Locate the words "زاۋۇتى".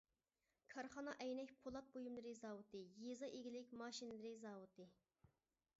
2.41-2.83, 4.47-4.89